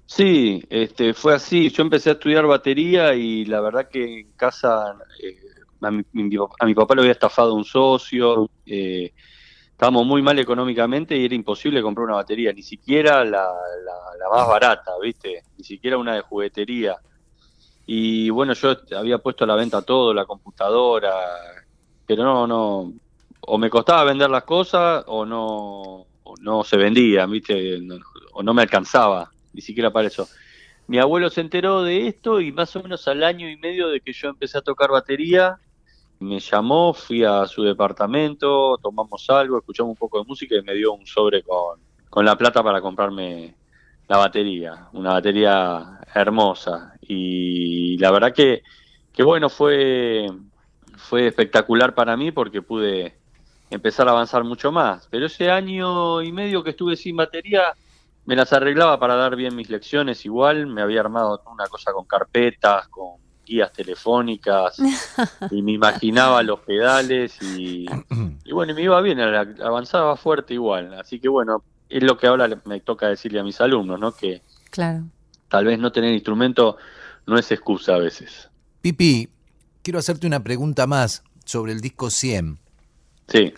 [0.07, 1.71] Sí, este, fue así.
[1.71, 5.39] Yo empecé a estudiar batería y la verdad que en casa eh,
[5.81, 8.51] a, mi, papá le había estafado un socio.
[8.67, 9.13] Eh,
[9.71, 13.49] estábamos muy mal económicamente y era imposible comprar una batería, ni siquiera la,
[14.19, 15.43] la más barata, ¿viste?
[15.57, 16.97] Ni siquiera una de juguetería.
[17.87, 21.13] Y bueno, yo había puesto a la venta todo, la computadora,
[22.07, 22.93] pero no, no,
[23.47, 26.07] o me costaba vender las cosas o no,
[26.41, 27.81] no se vendía, ¿viste?
[28.33, 30.29] o no me alcanzaba, ni siquiera para eso.
[30.87, 34.01] Mi abuelo se enteró de esto y más o menos al año y medio de
[34.01, 35.59] que yo empecé a tocar batería,
[36.21, 40.75] me llamó, fui a su departamento, tomamos algo, escuchamos un poco de música y me
[40.75, 43.55] dio un sobre con, con la plata para comprarme
[44.09, 46.95] la batería, una batería hermosa.
[47.01, 48.63] Y la verdad que,
[49.13, 50.27] que bueno, fue,
[50.97, 53.22] fue espectacular para mí porque pude
[53.73, 55.09] empezar a avanzar mucho más.
[55.11, 57.75] Pero ese año y medio que estuve sin batería,
[58.25, 62.05] me las arreglaba para dar bien mis lecciones igual, me había armado una cosa con
[62.05, 64.77] carpetas, con guías telefónicas,
[65.51, 67.87] y me imaginaba los pedales y,
[68.45, 70.95] y bueno, me iba bien, avanzaba fuerte igual.
[70.95, 74.13] Así que bueno, es lo que ahora me toca decirle a mis alumnos, ¿no?
[74.13, 75.05] Que claro.
[75.49, 76.77] tal vez no tener instrumento
[77.27, 78.49] no es excusa a veces.
[78.81, 79.29] Pipi,
[79.83, 82.62] quiero hacerte una pregunta más sobre el disco 100.
[83.29, 83.53] Sí.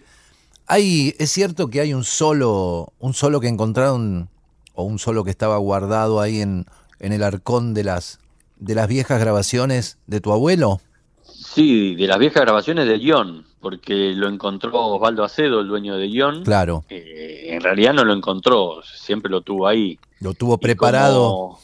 [0.66, 4.28] Hay, es cierto que hay un solo, un solo que encontraron
[4.74, 6.66] o un solo que estaba guardado ahí en,
[7.00, 8.18] en el arcón de las
[8.56, 10.80] de las viejas grabaciones de tu abuelo.
[11.22, 16.06] Sí, de las viejas grabaciones de guion, porque lo encontró Osvaldo Acedo, el dueño de
[16.06, 16.44] guion.
[16.44, 16.84] Claro.
[16.88, 19.98] Eh, en realidad no lo encontró, siempre lo tuvo ahí.
[20.20, 21.58] Lo tuvo preparado.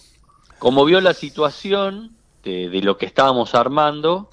[0.59, 2.13] Como, vio la situación
[2.45, 4.29] de, lo que estábamos armando,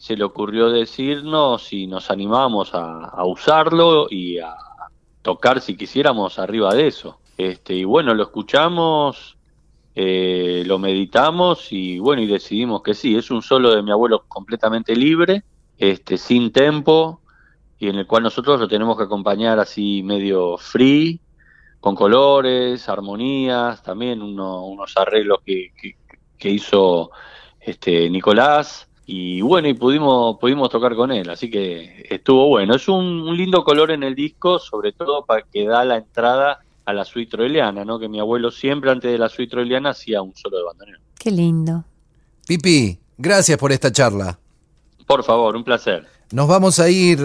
[0.00, 4.56] se le ocurrió decirnos si nos animábamos a, usarlo y a
[5.20, 7.18] tocar si quisiéramos arriba de eso.
[7.36, 9.36] Este, y bueno, lo escuchamos
[9.94, 14.24] eh, lo meditamos y bueno, y decidimos que sí, es un solo de mi abuelo
[14.28, 15.42] completamente libre,
[15.76, 17.20] este, sin tempo,
[17.78, 21.20] y en el cual nosotros lo tenemos que acompañar así medio free,
[21.80, 25.72] con colores, armonías, también unos arreglos que,
[26.38, 27.10] que, hizo
[27.58, 32.74] este Nicolás, y bueno, y pudimos, pudimos tocar con él, así que estuvo bueno.
[32.74, 36.60] Es un, un lindo color en el disco, sobre todo para que da la entrada
[36.84, 37.98] a la suite troiliana, ¿no?
[37.98, 41.00] Que mi abuelo siempre antes de la suite troiliana hacía un solo de bandoneón.
[41.18, 41.84] Qué lindo.
[42.46, 44.38] Pipi, gracias por esta charla.
[45.06, 46.06] Por favor, un placer.
[46.32, 47.18] Nos vamos a ir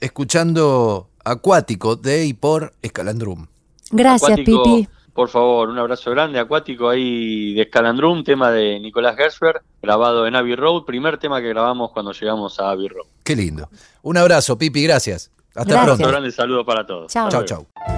[0.00, 3.46] escuchando Acuático de y por Escalandrum.
[3.90, 4.88] Gracias, Pipi.
[5.14, 10.34] Por favor, un abrazo grande, Acuático ahí de Escalandrum, tema de Nicolás Gersberg, grabado en
[10.34, 13.06] Abbey Road, primer tema que grabamos cuando llegamos a Abbey Road.
[13.22, 13.68] Qué lindo.
[14.02, 15.30] Un abrazo, Pipi, gracias.
[15.54, 16.04] Hasta pronto.
[16.04, 17.12] Un grande saludo para todos.
[17.12, 17.93] Chao, chao.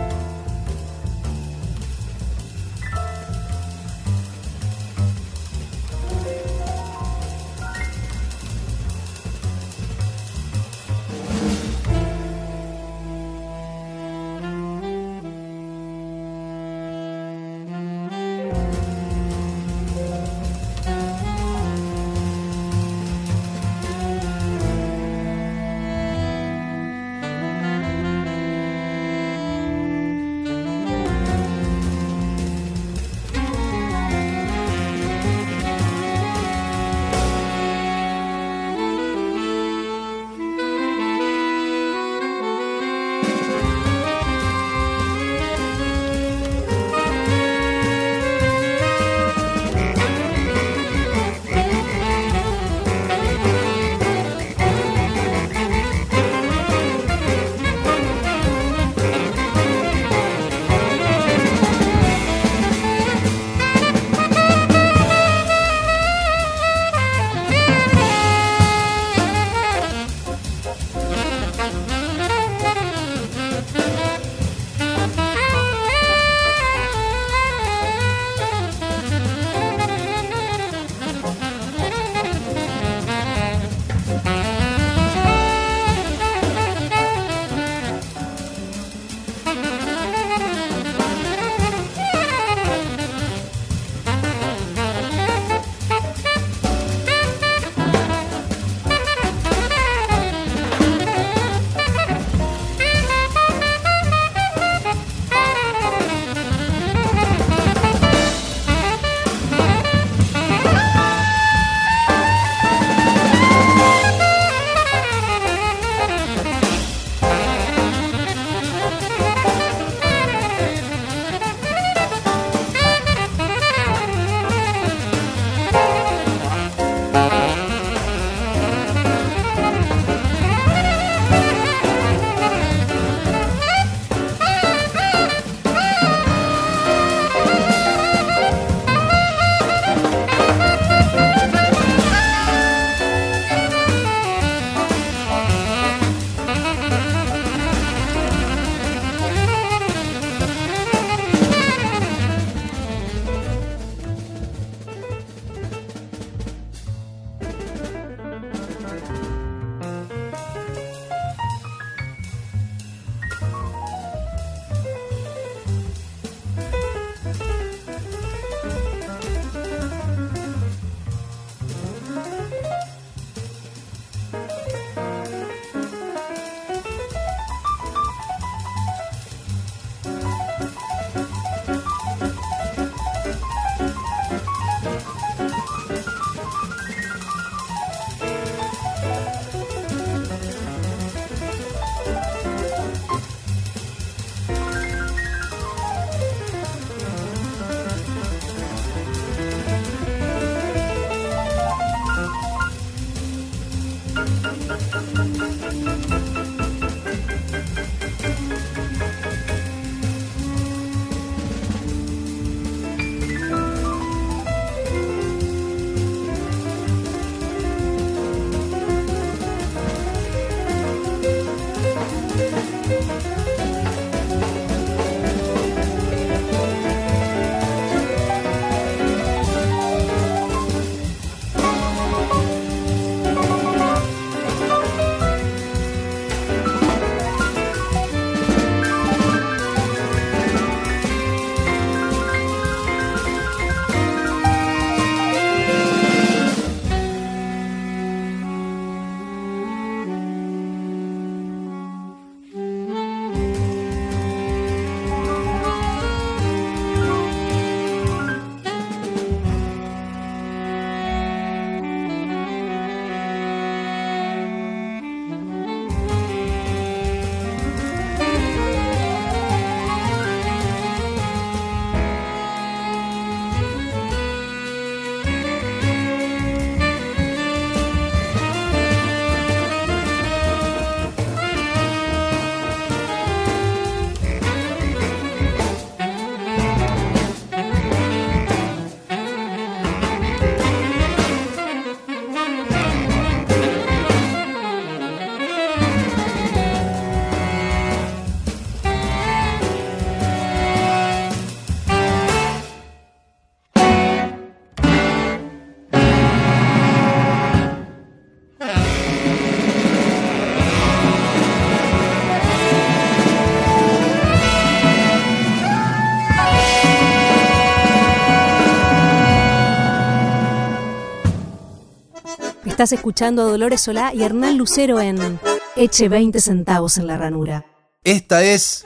[322.76, 325.40] Estás escuchando a Dolores Solá y Hernán Lucero en
[325.76, 327.64] Eche 20 centavos en la ranura.
[328.04, 328.84] Esta es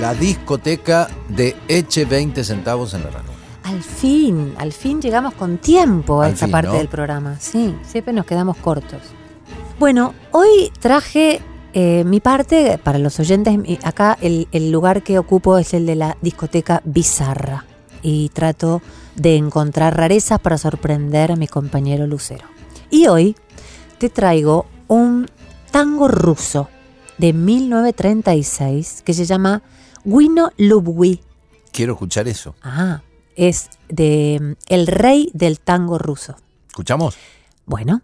[0.00, 3.34] la discoteca de Eche 20 centavos en la ranura.
[3.64, 6.78] Al fin, al fin llegamos con tiempo a Al esta fin, parte ¿no?
[6.78, 7.36] del programa.
[7.38, 9.02] Sí, siempre nos quedamos cortos.
[9.78, 11.42] Bueno, hoy traje
[11.74, 13.54] eh, mi parte, para los oyentes,
[13.84, 17.66] acá el, el lugar que ocupo es el de la discoteca Bizarra.
[18.00, 18.80] Y trato
[19.16, 22.46] de encontrar rarezas para sorprender a mi compañero Lucero.
[22.92, 23.34] Y hoy
[23.96, 25.26] te traigo un
[25.70, 26.68] tango ruso
[27.16, 29.62] de 1936 que se llama
[30.04, 31.22] Wino Lubwi.
[31.72, 32.54] Quiero escuchar eso.
[32.62, 33.00] Ah,
[33.34, 36.36] es de mm, El Rey del Tango Ruso.
[36.68, 37.16] ¿Escuchamos?
[37.64, 38.02] Bueno,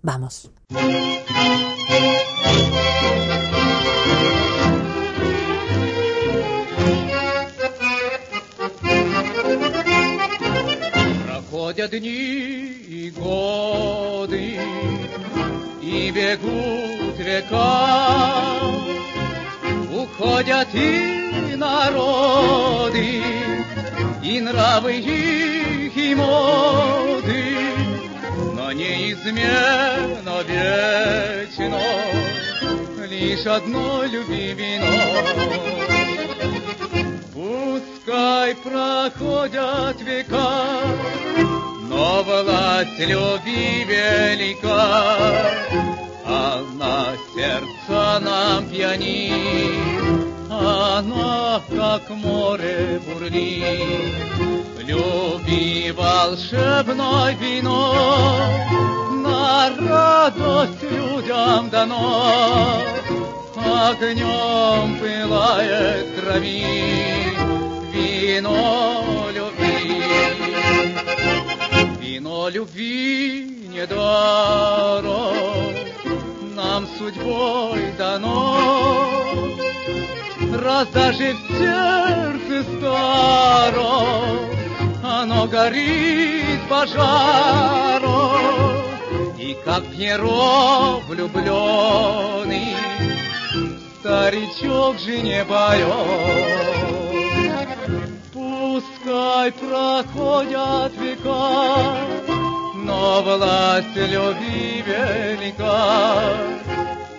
[0.00, 0.50] vamos.
[11.74, 14.60] Проходят дни и годы,
[15.82, 18.60] и бегут века,
[19.92, 23.22] уходят и народы,
[24.22, 27.56] и нравы их, и моды,
[28.54, 31.80] но неизменно вечно
[33.10, 34.86] лишь одно любимено.
[37.34, 40.78] Пускай проходят века,
[41.94, 45.22] но власть любви велика,
[46.26, 54.14] она сердце нам пьянит, она как море бурлит.
[54.80, 57.94] Люби волшебное вино,
[59.24, 62.82] на радость людям дано,
[63.56, 66.66] огнем пылает крови
[67.92, 68.84] вино.
[72.14, 75.74] Вино любви не даром
[76.54, 78.56] нам судьбой дано,
[80.62, 84.48] раз даже в сердце старом
[85.02, 88.12] оно горит пожаром,
[89.36, 92.76] и как Пьеро влюбленный
[93.98, 97.03] старичок же не поет.
[99.14, 101.96] Пускай проходят века,
[102.74, 106.34] но власть любви велика,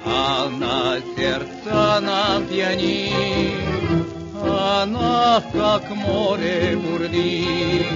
[0.03, 4.07] она сердце нам пьянит,
[4.43, 7.87] она как море бурлит.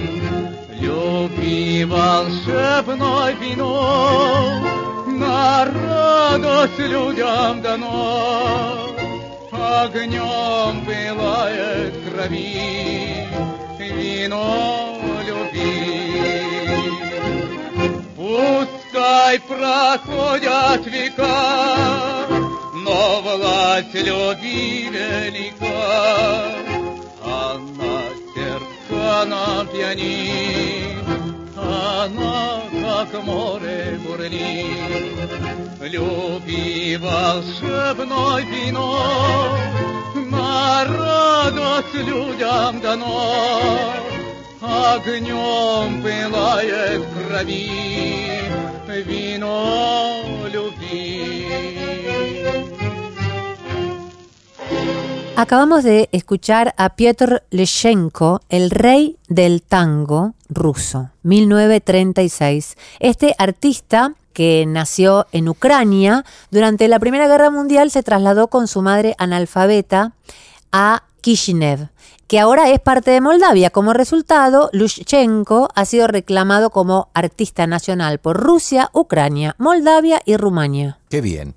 [0.80, 4.62] Люби волшебное вино,
[5.08, 8.78] на радость людям дано.
[9.52, 13.10] Огнем пылает крови
[14.20, 15.70] вино любви.
[18.16, 22.26] Пускай проходят века,
[22.84, 26.52] но власть любви велика,
[27.24, 27.96] она
[28.34, 31.04] сердца нам пьянит,
[31.56, 35.30] она как море бурлит.
[35.80, 39.00] Люби волшебной вино,
[40.87, 43.93] радость людям дано,
[44.61, 48.25] огнем пылает в крови
[49.03, 51.45] вино любви.
[55.37, 62.77] Acabamos de escuchar a Piotr Leshenko, el rey del tango ruso, 1936.
[62.99, 68.82] Este artista que nació en Ucrania, durante la Primera Guerra Mundial se trasladó con su
[68.82, 70.12] madre analfabeta
[70.72, 71.88] a Kishinev,
[72.26, 73.70] que ahora es parte de Moldavia.
[73.70, 80.98] Como resultado, Lushchenko ha sido reclamado como artista nacional por Rusia, Ucrania, Moldavia y Rumania.
[81.08, 81.54] Qué bien.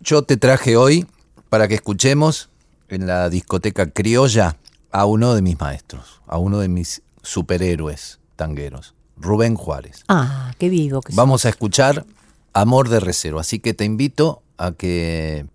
[0.00, 1.06] Yo te traje hoy
[1.48, 2.50] para que escuchemos
[2.88, 4.56] en la discoteca criolla
[4.92, 8.94] a uno de mis maestros, a uno de mis superhéroes tangueros,
[9.24, 10.04] Rubén Juárez.
[10.08, 12.04] Ah, qué vivo que Vamos a escuchar
[12.52, 15.46] Amor de Recero, así que te invito a que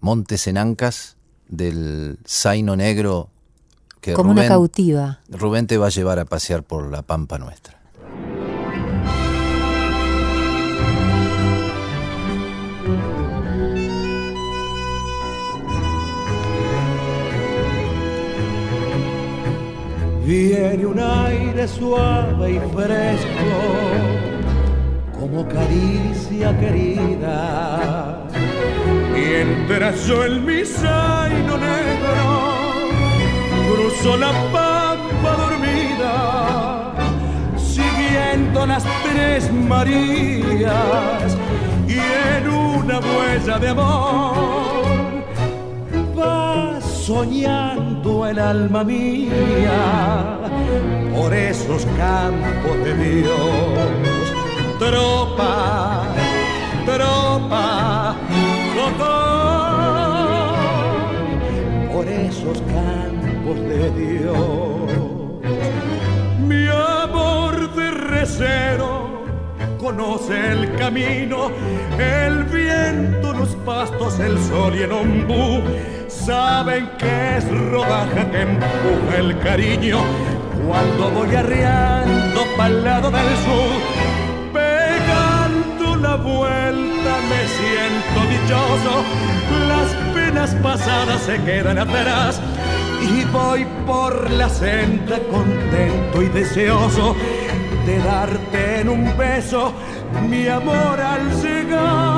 [0.00, 1.16] montes en ancas
[1.48, 3.28] del Zaino Negro
[4.00, 5.20] que Como una cautiva.
[5.28, 7.77] Rubén te va a llevar a pasear por la pampa nuestra.
[20.28, 23.50] Viene un aire suave y fresco,
[25.18, 28.26] como caricia querida.
[29.10, 32.26] Mientras yo en mi negro
[33.72, 36.92] cruzo la pampa dormida,
[37.56, 41.38] siguiendo las tres Marías
[41.88, 42.00] y
[42.36, 44.68] en una huella de amor
[47.08, 50.36] soñando el alma mía
[51.16, 53.78] por esos campos de Dios.
[54.78, 56.04] Tropa,
[56.84, 58.14] tropa,
[58.76, 58.92] voy
[61.94, 64.36] por esos campos de Dios.
[66.46, 68.90] Mi amor de recero
[69.78, 71.50] conoce el camino,
[71.98, 75.62] el viento, los pastos, el sol y el ombú.
[76.08, 79.98] Saben que es rodaja que empuja el cariño
[80.66, 83.80] cuando voy arreando pa'l lado del sur.
[84.52, 89.04] Pegando la vuelta me siento dichoso,
[89.68, 92.40] las penas pasadas se quedan atrás.
[93.02, 97.14] Y voy por la senda contento y deseoso
[97.86, 99.72] de darte en un beso
[100.28, 102.17] mi amor al llegar.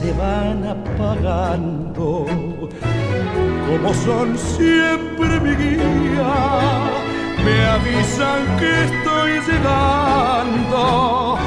[0.00, 2.26] Se van apagando,
[3.68, 6.34] como son siempre mi guía,
[7.44, 11.38] me avisan que estoy llegando.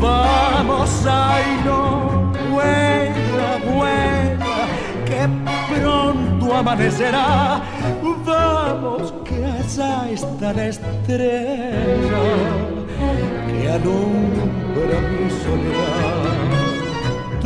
[0.00, 4.56] Vamos, ay no, vuela, vuela,
[5.08, 5.28] que
[5.74, 7.60] pronto amanecerá.
[8.24, 12.24] Vamos, que allá está la estrella
[13.48, 16.15] que alumbra mi soledad.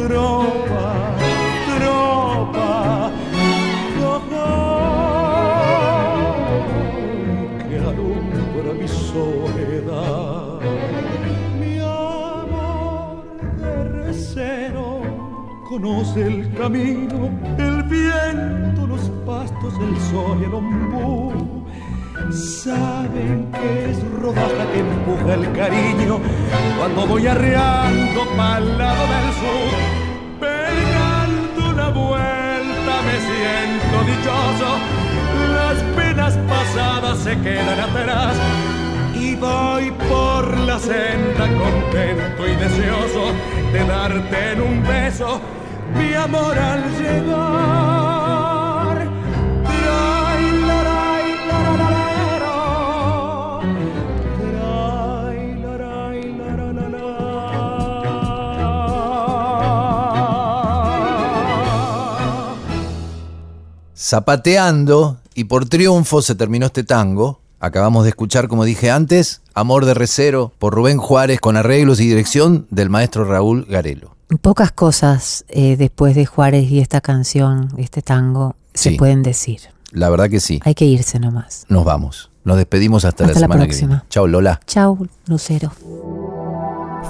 [0.00, 1.12] Tropa,
[1.76, 3.12] tropa,
[7.68, 10.60] que alumbra mi soledad.
[11.60, 13.24] Mi amor
[13.58, 13.72] de
[14.04, 15.02] recero
[15.68, 21.59] conoce el camino, el viento, los pastos, el sol y el ombú.
[22.32, 26.20] Saben que es rodaja que empuja el cariño
[26.78, 29.72] cuando voy arreando pa'l lado del sur.
[30.38, 34.70] Pegando la vuelta me siento dichoso,
[35.54, 38.36] las penas pasadas se quedan atrás.
[39.12, 43.32] Y voy por la senda contento y deseoso
[43.72, 45.40] de darte en un beso
[45.98, 48.09] mi amor al llegar.
[64.10, 69.84] Zapateando y por triunfo se terminó este tango Acabamos de escuchar, como dije antes, Amor
[69.84, 74.16] de Recero por Rubén Juárez con arreglos y dirección del maestro Raúl Garelo.
[74.40, 78.90] Pocas cosas eh, después de Juárez y esta canción, este tango, Sí.
[78.92, 79.60] se pueden decir.
[79.92, 80.58] La verdad que sí.
[80.64, 81.66] Hay que irse nomás.
[81.68, 82.30] Nos vamos.
[82.44, 83.88] Nos despedimos hasta, Hasta la la semana que próxima.
[83.96, 84.04] viene.
[84.08, 84.60] Chao, Lola.
[84.66, 85.70] Chau, Lucero.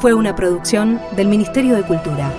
[0.01, 2.32] Fue una producción del Ministerio de Cultura.